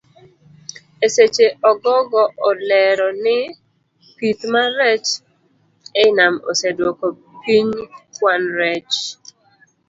Eseche 1.05 1.45
ogogo 1.69 2.23
olero 2.49 3.07
ni 3.23 3.37
pith 4.17 4.41
mar 4.53 4.69
rech 4.79 5.09
ei 6.01 6.09
nam 6.17 6.33
oseduoko 6.49 7.05
piny 7.41 7.69
kwan 8.15 8.41
rech. 8.59 8.97